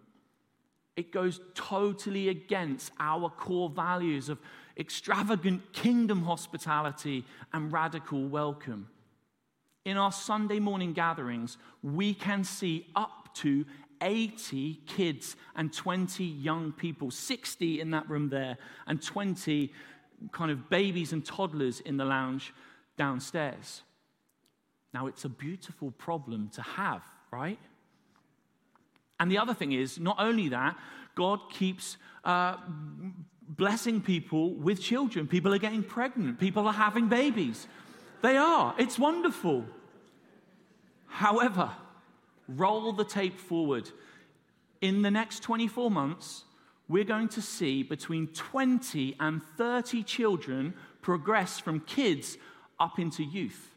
[0.98, 4.40] It goes totally against our core values of
[4.78, 8.90] extravagant kingdom hospitality and radical welcome.
[9.86, 13.66] In our Sunday morning gatherings, we can see up to
[14.02, 18.58] 80 kids and 20 young people, 60 in that room there,
[18.88, 19.72] and 20
[20.32, 22.54] kind of babies and toddlers in the lounge
[22.98, 23.84] downstairs.
[24.94, 27.60] Now, it's a beautiful problem to have, right?
[29.20, 30.78] And the other thing is, not only that,
[31.16, 32.58] God keeps uh,
[33.50, 35.28] blessing people with children.
[35.28, 37.68] People are getting pregnant, people are having babies.
[38.22, 38.74] They are.
[38.78, 39.66] It's wonderful.
[41.08, 41.72] However,
[42.48, 43.90] roll the tape forward.
[44.82, 46.44] In the next 24 months,
[46.88, 52.38] we're going to see between 20 and 30 children progress from kids
[52.80, 53.72] up into youth.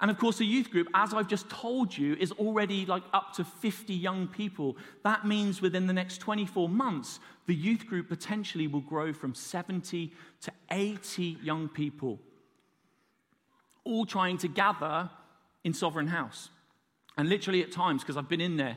[0.00, 3.32] And of course, a youth group, as I've just told you, is already like up
[3.34, 4.76] to 50 young people.
[5.02, 10.12] That means within the next 24 months, the youth group potentially will grow from 70
[10.42, 12.20] to 80 young people,
[13.82, 15.10] all trying to gather
[15.64, 16.50] in Sovereign House.
[17.16, 18.76] And literally at times, because I've been in there,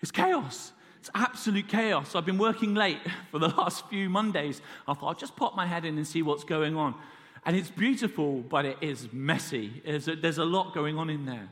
[0.00, 0.72] it's chaos.
[1.00, 2.14] It's absolute chaos.
[2.14, 3.00] I've been working late
[3.30, 4.60] for the last few Mondays.
[4.86, 6.94] I thought I'll just pop my head in and see what's going on.
[7.44, 9.82] And it's beautiful, but it is messy.
[9.84, 11.48] There's a, lot going on in there.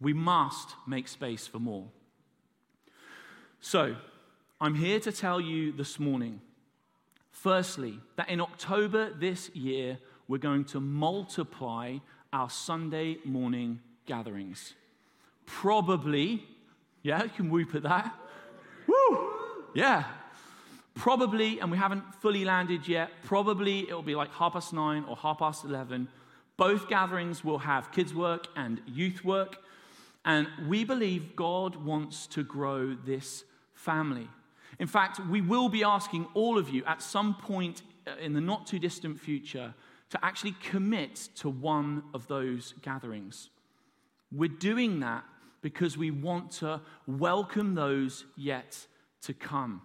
[0.00, 1.86] We must make space for more.
[3.60, 3.96] So,
[4.60, 6.40] I'm here to tell you this morning,
[7.30, 11.98] firstly, that in October this year, we're going to multiply
[12.32, 14.74] our Sunday morning gatherings.
[15.46, 16.44] Probably,
[17.02, 18.14] yeah, you can whoop at that.
[18.86, 19.30] Woo!
[19.74, 20.04] Yeah,
[20.98, 25.16] Probably, and we haven't fully landed yet, probably it'll be like half past nine or
[25.16, 26.08] half past 11.
[26.56, 29.58] Both gatherings will have kids' work and youth work.
[30.24, 34.28] And we believe God wants to grow this family.
[34.80, 38.40] In fact, we will be asking all of you at some point uh, in the
[38.40, 39.74] not too distant future
[40.10, 43.50] to actually commit to one of those gatherings.
[44.32, 45.22] We're doing that
[45.62, 48.84] because we want to welcome those yet
[49.22, 49.82] to come.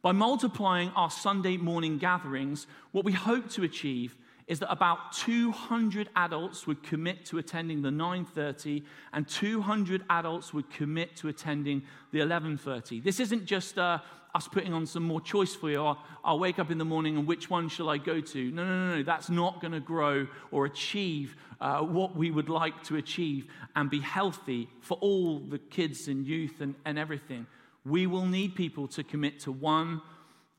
[0.00, 6.08] By multiplying our Sunday morning gatherings, what we hope to achieve is that about 200
[6.14, 11.82] adults would commit to attending the 9:30 and 200 adults would commit to attending
[12.12, 13.02] the 11:30.
[13.02, 13.98] This isn't just uh,
[14.34, 15.82] us putting on some more choice for you.
[15.82, 18.50] I'll, I'll, wake up in the morning and which one shall I go to?
[18.52, 19.02] No, no, no, no.
[19.02, 23.90] That's not going to grow or achieve uh, what we would like to achieve and
[23.90, 27.46] be healthy for all the kids and youth and, and everything.
[27.84, 30.02] We will need people to commit to one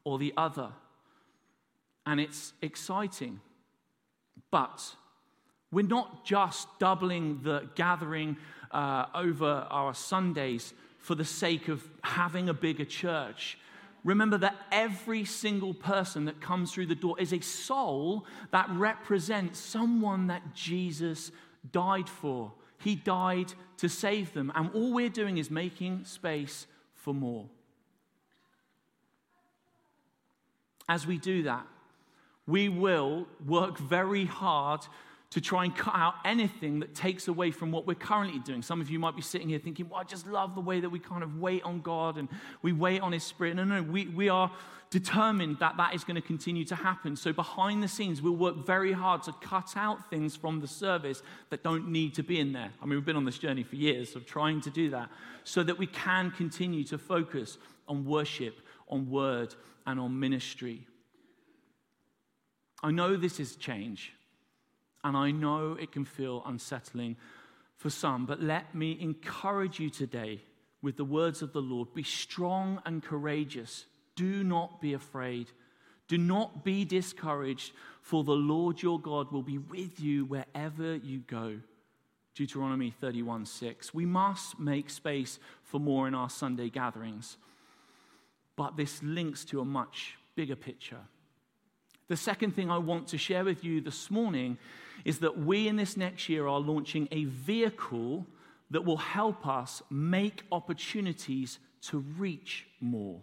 [0.04, 0.70] or the other.
[2.06, 3.40] And it's exciting.
[4.52, 4.96] But
[5.72, 8.38] we're not just doubling the gathering
[8.72, 13.58] uh, over our Sundays for the sake of having a bigger church.
[14.04, 19.60] Remember that every single person that comes through the door is a soul that represents
[19.60, 21.32] someone that Jesus
[21.72, 22.54] died for.
[22.80, 24.52] He died to save them.
[24.56, 26.66] And all we're doing is making space
[27.00, 27.50] for more.
[30.88, 31.66] As we do that,
[32.48, 34.82] we will work very hard
[35.32, 38.64] to try and cut out anything that takes away from what we're currently doing.
[38.64, 40.90] Some of you might be sitting here thinking, well, I just love the way that
[40.90, 42.28] we kind of wait on God and
[42.64, 43.56] we wait on His Spirit.
[43.56, 44.52] No, no, we, we are
[44.90, 47.16] determined that that is going to continue to happen.
[47.16, 51.22] So behind the scenes, we'll work very hard to cut out things from the service
[51.52, 52.72] that don't need to be in there.
[52.82, 55.10] I mean, we've been on this journey for years of trying to do that
[55.44, 59.54] so that we can continue to focus on worship, on word,
[59.86, 60.88] and on ministry.
[62.82, 64.14] I know this is change.
[65.04, 67.16] And I know it can feel unsettling
[67.78, 70.42] for some, but let me encourage you today
[70.82, 73.86] with the words of the Lord be strong and courageous.
[74.16, 75.52] Do not be afraid.
[76.08, 77.72] Do not be discouraged,
[78.02, 81.60] for the Lord your God will be with you wherever you go.
[82.34, 83.94] Deuteronomy 31 6.
[83.94, 87.38] We must make space for more in our Sunday gatherings.
[88.56, 91.02] But this links to a much bigger picture.
[92.10, 94.58] The second thing I want to share with you this morning
[95.06, 98.26] is that we in this next year are launching a vehicle
[98.72, 103.22] that will help us make opportunities to reach more.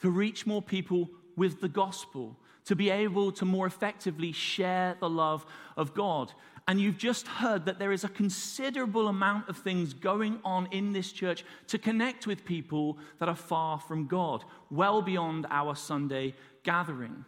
[0.00, 2.36] To reach more people with the gospel.
[2.64, 5.44] to be able to more effectively share the love
[5.76, 6.32] of God.
[6.68, 10.92] And you've just heard that there is a considerable amount of things going on in
[10.92, 16.34] this church to connect with people that are far from God, well beyond our Sunday
[16.62, 17.24] gathering.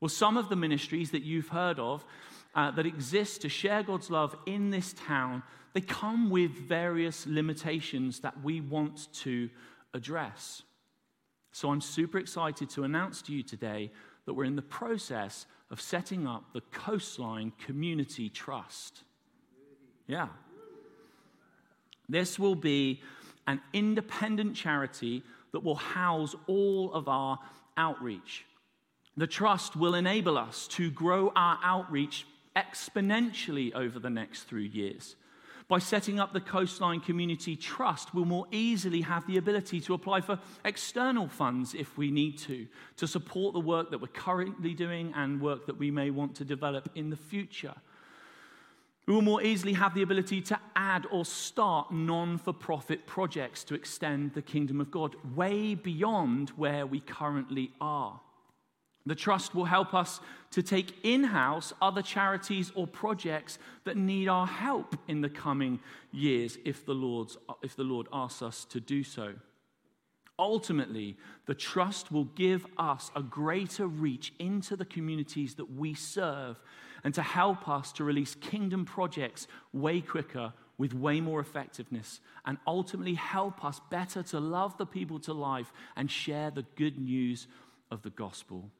[0.00, 2.04] Well, some of the ministries that you've heard of
[2.54, 5.42] uh, that exist to share God's love in this town,
[5.72, 9.48] they come with various limitations that we want to
[9.94, 10.62] address.
[11.52, 13.90] So I'm super excited to announce to you today
[14.28, 19.04] that we're in the process of setting up the Coastline Community Trust.
[20.06, 20.28] Yeah.
[22.10, 23.00] This will be
[23.46, 25.22] an independent charity
[25.52, 27.38] that will house all of our
[27.78, 28.44] outreach.
[29.16, 35.16] The trust will enable us to grow our outreach exponentially over the next three years.
[35.68, 40.22] By setting up the Coastline Community Trust, we'll more easily have the ability to apply
[40.22, 42.66] for external funds if we need to,
[42.96, 46.44] to support the work that we're currently doing and work that we may want to
[46.44, 47.74] develop in the future.
[49.04, 53.62] We will more easily have the ability to add or start non for profit projects
[53.64, 58.20] to extend the kingdom of God way beyond where we currently are.
[59.06, 60.20] The trust will help us
[60.50, 65.80] to take in house other charities or projects that need our help in the coming
[66.12, 69.34] years if the, Lord's, if the Lord asks us to do so.
[70.38, 76.60] Ultimately, the trust will give us a greater reach into the communities that we serve
[77.02, 82.56] and to help us to release kingdom projects way quicker with way more effectiveness and
[82.66, 87.48] ultimately help us better to love the people to life and share the good news
[87.90, 88.70] of the gospel.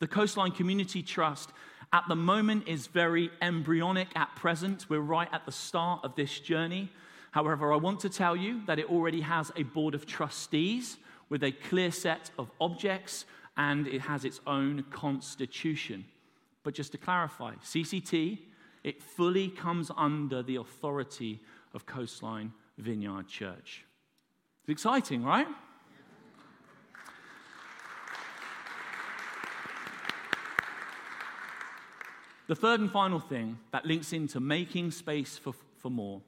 [0.00, 1.50] The Coastline Community Trust
[1.92, 4.86] at the moment is very embryonic at present.
[4.88, 6.92] We're right at the start of this journey.
[7.32, 11.42] However, I want to tell you that it already has a board of trustees with
[11.42, 13.24] a clear set of objects
[13.56, 16.04] and it has its own constitution.
[16.62, 18.38] But just to clarify, CCT,
[18.84, 21.40] it fully comes under the authority
[21.74, 23.84] of Coastline Vineyard Church.
[24.62, 25.48] It's exciting, right?
[32.48, 36.22] The third and final thing that links into making space for, for more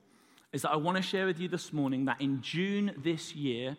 [0.52, 3.78] is that I want to share with you this morning that in June this year,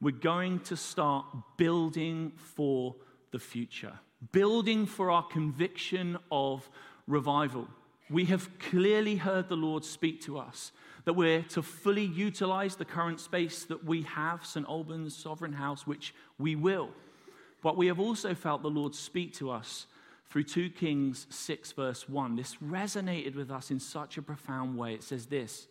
[0.00, 1.24] we're going to start
[1.56, 2.96] building for
[3.30, 3.92] the future,
[4.32, 6.68] building for our conviction of
[7.06, 7.68] revival.
[8.10, 10.72] We have clearly heard the Lord speak to us
[11.04, 14.66] that we're to fully utilize the current space that we have, St.
[14.68, 16.90] Albans Sovereign House, which we will.
[17.62, 19.86] But we have also felt the Lord speak to us
[20.28, 22.36] through 2 Kings 6, verse 1.
[22.36, 24.94] This resonated with us in such a profound way.
[24.94, 25.68] It says this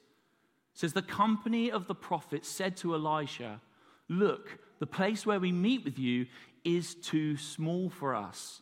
[0.74, 3.62] it says, The company of the prophets said to Elisha,
[4.08, 6.28] Look, the place where we meet with you
[6.64, 8.62] is too small for us.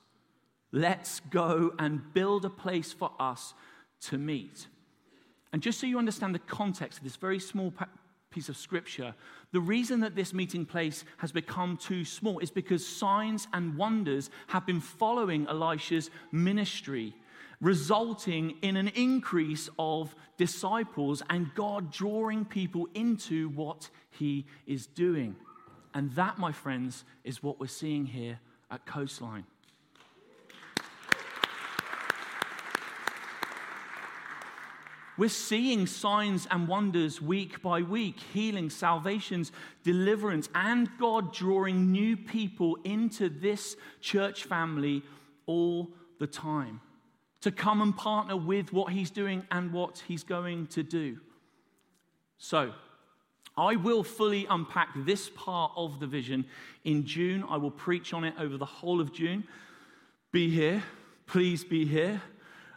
[0.71, 3.53] Let's go and build a place for us
[4.01, 4.67] to meet.
[5.51, 7.71] And just so you understand the context of this very small
[8.33, 9.13] piece of scripture.
[9.51, 14.31] The reason that this meeting place has become too small is because signs and wonders
[14.47, 17.15] have been following Elisha's ministry,
[17.61, 25.35] resulting in an increase of disciples and God drawing people into what he is doing.
[25.93, 28.39] And that, my friends, is what we're seeing here
[28.71, 29.45] at Coastline.
[35.15, 39.51] We're seeing signs and wonders week by week, healing, salvations,
[39.83, 45.03] deliverance, and God drawing new people into this church family
[45.45, 46.81] all the time
[47.41, 51.19] to come and partner with what He's doing and what He's going to do.
[52.39, 52.73] So,
[53.55, 56.45] I will fully unpack this part of the vision
[56.85, 57.45] in June.
[57.47, 59.43] I will preach on it over the whole of June.
[60.31, 60.81] Be here.
[61.27, 62.21] Please be here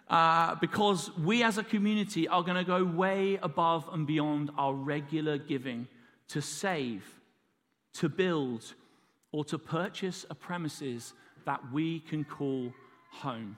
[0.09, 4.73] uh, because we as a community are going to go way above and beyond our
[4.73, 5.89] regular giving
[6.29, 7.05] to save,
[7.95, 8.75] to build,
[9.33, 11.13] or to purchase a premises
[11.45, 12.73] that we can call
[13.11, 13.57] home.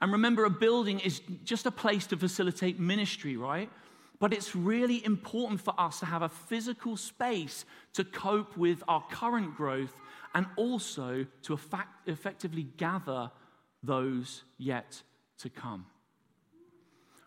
[0.00, 3.70] And remember, a building is just a place to facilitate ministry, right?
[4.20, 9.02] But it's really important for us to have a physical space to cope with our
[9.10, 9.94] current growth
[10.34, 13.30] and also to effect- effectively gather
[13.82, 15.02] those yet
[15.38, 15.86] to come.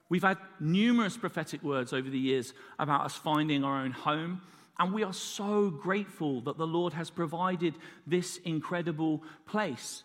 [0.10, 4.42] We've had numerous prophetic words over the years about us finding our own home,
[4.80, 7.74] and we are so grateful that the Lord has provided
[8.06, 10.04] this incredible place.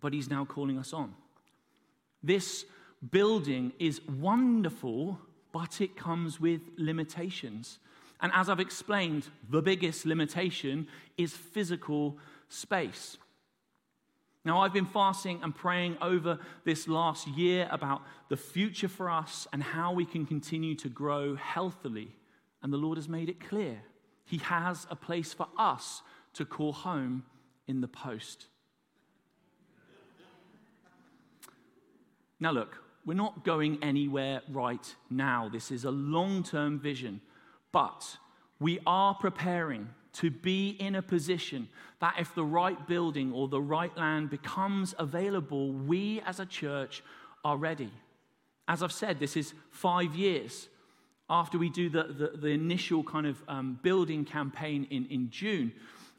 [0.00, 1.14] But He's now calling us on.
[2.22, 2.64] This
[3.10, 5.18] building is wonderful,
[5.52, 7.78] but it comes with limitations.
[8.20, 13.16] And as I've explained, the biggest limitation is physical space.
[14.44, 19.46] Now, I've been fasting and praying over this last year about the future for us
[19.52, 22.16] and how we can continue to grow healthily.
[22.62, 23.82] And the Lord has made it clear
[24.24, 26.02] He has a place for us
[26.34, 27.24] to call home
[27.66, 28.46] in the post.
[32.38, 35.50] Now, look, we're not going anywhere right now.
[35.52, 37.20] This is a long term vision,
[37.72, 38.16] but
[38.58, 41.68] we are preparing to be in a position
[42.00, 47.02] that if the right building or the right land becomes available, we as a church
[47.44, 47.92] are ready.
[48.66, 50.68] As I've said, this is five years
[51.28, 55.72] after we do the, the, the initial kind of um, building campaign in, in June.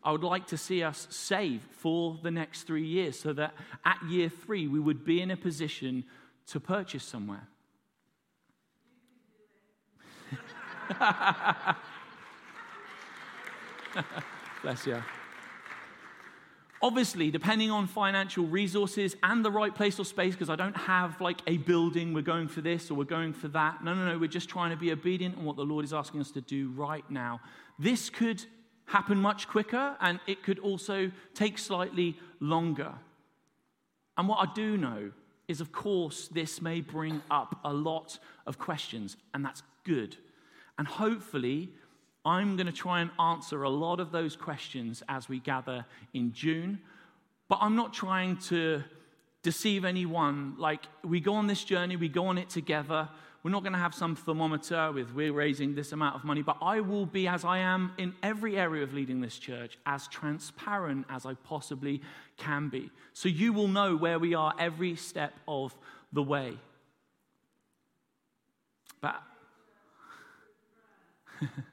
[0.04, 3.54] I would like to see us save for the next three years so that
[3.86, 6.06] at year three we would be in a position
[6.48, 7.48] to purchase somewhere.
[14.62, 15.02] Bless you.
[16.84, 21.22] Obviously, depending on financial resources and the right place or space, because I don't have
[21.22, 23.84] like a building, we're going for this or we're going for that.
[23.84, 26.22] No, no, no, we're just trying to be obedient on what the Lord is asking
[26.22, 27.40] us to do right now.
[27.78, 28.44] This could
[28.86, 32.94] happen much quicker and it could also take slightly longer.
[34.18, 35.12] And what I do know
[35.48, 38.18] is, of course, this may bring up a lot
[38.48, 40.16] of questions, and that's good.
[40.78, 41.70] And hopefully,
[42.24, 46.34] I'm going to try and answer a lot of those questions as we gather in
[46.34, 46.80] June.
[47.48, 48.84] But I'm not trying to
[49.44, 50.56] deceive anyone.
[50.58, 53.10] Like, we go on this journey, we go on it together.
[53.44, 56.58] We're not going to have some thermometer with we're raising this amount of money, but
[56.62, 61.08] I will be, as I am in every area of leading this church, as transparent
[61.10, 62.02] as I possibly
[62.38, 62.92] can be.
[63.14, 65.76] So you will know where we are every step of
[66.14, 66.60] the way.
[69.02, 69.16] But.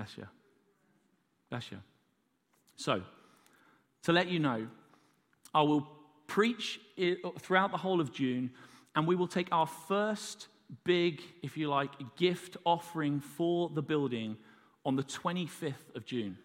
[0.00, 0.26] Bless you.
[1.50, 1.78] Bless you.
[2.76, 3.02] So,
[4.04, 4.66] to let you know,
[5.52, 5.86] I will
[6.26, 6.80] preach
[7.38, 8.50] throughout the whole of June,
[8.96, 10.48] and we will take our first
[10.84, 14.38] big, if you like, gift offering for the building
[14.86, 16.38] on the 25th of June,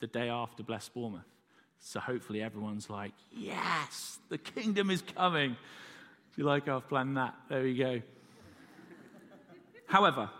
[0.00, 1.22] the day after Bless Bournemouth.
[1.78, 5.56] So hopefully everyone's like, yes, the kingdom is coming.
[6.32, 7.36] If you like, I've planned that.
[7.48, 8.02] There we go.
[9.86, 10.30] However,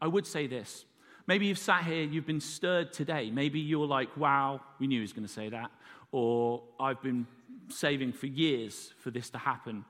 [0.00, 0.86] I would say this
[1.26, 3.30] Maybe you've sat here, you've been stirred today.
[3.30, 5.70] Maybe you're like, wow, we knew he was going to say that.
[6.10, 7.26] Or I've been
[7.68, 9.84] saving for years for this to happen.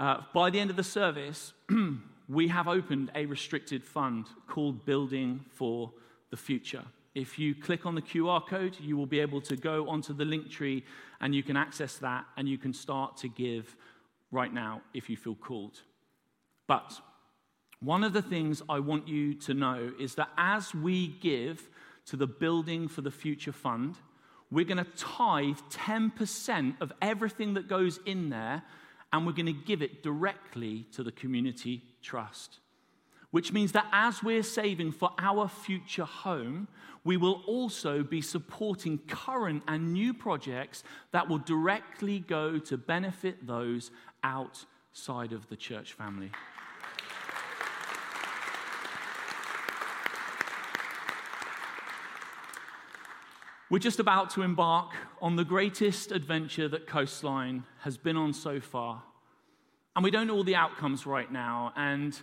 [0.00, 1.52] Uh, by the end of the service,
[2.28, 5.92] we have opened a restricted fund called Building for
[6.30, 6.84] the Future.
[7.14, 10.24] If you click on the QR code, you will be able to go onto the
[10.24, 10.82] link tree
[11.20, 13.76] and you can access that and you can start to give
[14.30, 15.78] right now if you feel called.
[16.66, 16.98] But
[17.82, 21.68] one of the things I want you to know is that as we give
[22.06, 23.96] to the Building for the Future Fund,
[24.52, 28.62] we're going to tithe 10% of everything that goes in there,
[29.12, 32.60] and we're going to give it directly to the community trust.
[33.32, 36.68] Which means that as we're saving for our future home,
[37.02, 43.46] we will also be supporting current and new projects that will directly go to benefit
[43.46, 43.90] those
[44.22, 46.30] outside of the church family.
[53.72, 54.90] We're just about to embark
[55.22, 59.02] on the greatest adventure that Coastline has been on so far.
[59.96, 61.72] And we don't know all the outcomes right now.
[61.74, 62.14] And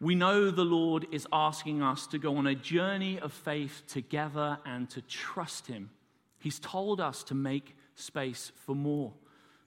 [0.00, 4.58] we know the Lord is asking us to go on a journey of faith together
[4.66, 5.90] and to trust Him.
[6.40, 9.12] He's told us to make space for more,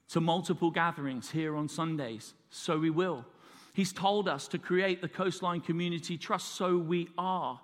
[0.10, 2.34] to multiple gatherings here on Sundays.
[2.50, 3.24] So we will.
[3.74, 6.56] He's told us to create the Coastline Community Trust.
[6.56, 7.62] So we are.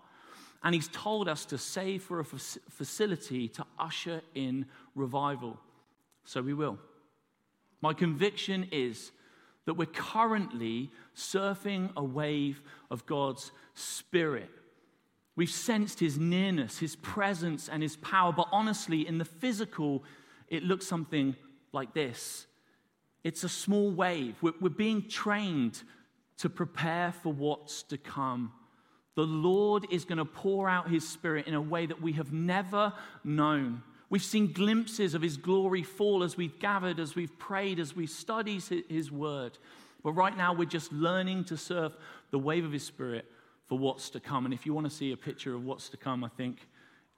[0.65, 5.59] And he's told us to save for a facility to usher in revival.
[6.25, 6.79] So we will.
[7.81, 9.11] My conviction is
[9.65, 14.49] that we're currently surfing a wave of God's Spirit.
[15.35, 20.03] We've sensed His nearness, His presence, and His power, but honestly, in the physical,
[20.47, 21.35] it looks something
[21.73, 22.47] like this
[23.23, 24.35] it's a small wave.
[24.41, 25.81] We're, we're being trained
[26.37, 28.51] to prepare for what's to come.
[29.15, 32.33] The Lord is going to pour out his spirit in a way that we have
[32.33, 32.93] never
[33.23, 33.81] known.
[34.09, 38.07] We've seen glimpses of his glory fall as we've gathered, as we've prayed, as we
[38.07, 39.57] study his word.
[40.03, 41.93] But right now, we're just learning to surf
[42.31, 43.25] the wave of his spirit
[43.67, 44.45] for what's to come.
[44.45, 46.67] And if you want to see a picture of what's to come, I think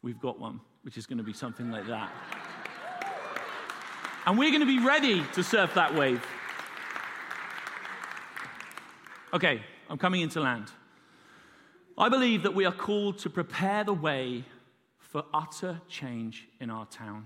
[0.01, 2.11] we've got one, which is going to be something like that.
[4.25, 6.25] and we're going to be ready to surf that wave.
[9.33, 10.71] Okay, I'm coming into land.
[11.97, 14.43] I believe that we are called to prepare the way
[14.99, 17.25] for utter change in our town.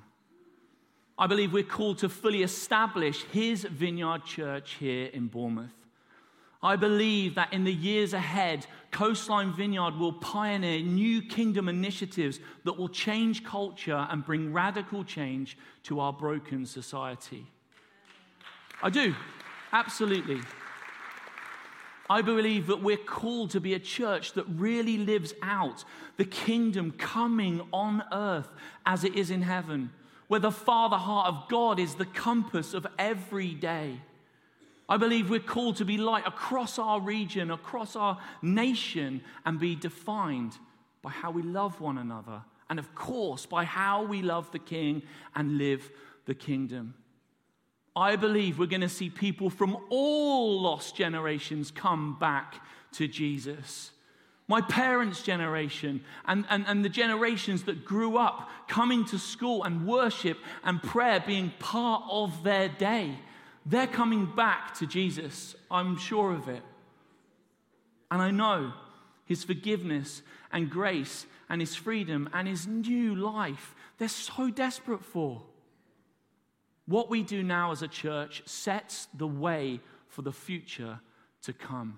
[1.18, 5.74] I believe we're called to fully establish His vineyard church here in Bournemouth.
[6.64, 12.78] I believe that in the years ahead, Coastline Vineyard will pioneer new kingdom initiatives that
[12.78, 17.46] will change culture and bring radical change to our broken society.
[18.82, 19.16] I do,
[19.74, 20.40] absolutely.
[22.12, 25.86] I believe that we're called to be a church that really lives out
[26.18, 28.50] the kingdom coming on earth
[28.86, 29.92] as it is in heaven,
[30.28, 34.02] where the Father heart of God is the compass of every day.
[34.90, 39.74] I believe we're called to be light across our region, across our nation, and be
[39.74, 40.58] defined
[41.02, 42.42] by how we love one another.
[42.70, 45.04] And of course, by how we love the King
[45.34, 45.90] and live
[46.26, 46.94] the kingdom.
[47.96, 52.64] I believe we're going to see people from all lost generations come back
[52.94, 53.92] to Jesus.
[54.48, 59.88] My parents' generation and, and, and the generations that grew up coming to school and
[59.88, 63.18] worship and prayer being part of their day,
[63.66, 65.56] they're coming back to Jesus.
[65.70, 66.64] I'm sure of it.
[68.10, 68.74] And I know
[69.26, 70.22] his forgiveness
[70.52, 75.44] and grace and his freedom and his new life, they're so desperate for.
[76.86, 81.00] What we do now as a church sets the way for the future
[81.44, 81.98] to come.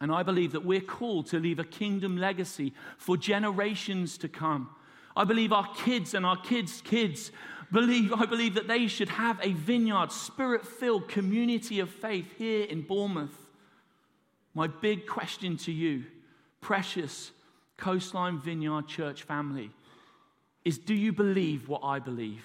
[0.00, 4.70] And I believe that we're called to leave a kingdom legacy for generations to come.
[5.16, 7.32] I believe our kids and our kids' kids
[7.72, 12.64] believe, I believe that they should have a vineyard, spirit filled community of faith here
[12.64, 13.36] in Bournemouth.
[14.54, 16.04] My big question to you,
[16.60, 17.32] precious
[17.76, 19.70] Coastline Vineyard Church family,
[20.64, 22.44] is do you believe what I believe?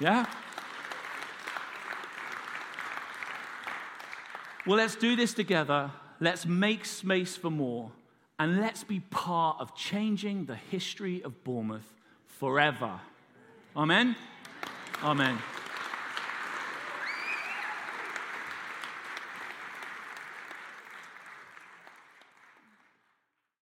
[0.00, 0.26] Yeah?
[4.66, 5.90] Well, let's do this together.
[6.20, 7.90] Let's make space for more.
[8.38, 11.92] And let's be part of changing the history of Bournemouth
[12.26, 13.00] forever.
[13.76, 14.14] Amen?
[15.02, 15.38] Amen.